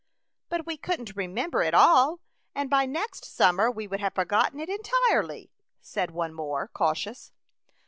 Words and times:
"But 0.49 0.65
we 0.65 0.77
couldn't 0.77 1.15
remember 1.15 1.61
it 1.61 1.75
all, 1.75 2.21
and 2.55 2.71
by 2.71 2.87
next 2.87 3.23
summer 3.23 3.69
we 3.69 3.85
would 3.85 3.99
have 3.99 4.15
forgotten 4.15 4.59
it 4.59 4.67
entirely," 4.67 5.51
said 5.79 6.09
one 6.09 6.33
more 6.33 6.67
cautious. 6.69 7.31